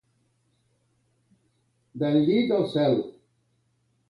Del 2.05 2.19
llit 2.31 2.55
al 2.57 2.67
cel. 2.73 2.99